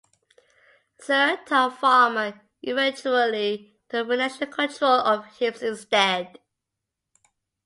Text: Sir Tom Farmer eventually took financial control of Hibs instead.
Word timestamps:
Sir 0.97 1.37
Tom 1.45 1.69
Farmer 1.73 2.41
eventually 2.63 3.77
took 3.87 4.07
financial 4.07 4.47
control 4.47 4.93
of 4.99 5.25
Hibs 5.37 5.61
instead. 5.61 6.39